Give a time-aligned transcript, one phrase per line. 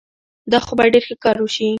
[0.51, 1.67] دا خو به ډېر ښه کار وشي.